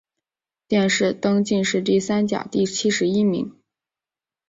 [0.67, 3.53] 殿试登进士第三甲第七十一名。